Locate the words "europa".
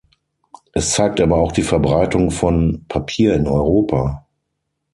3.47-4.25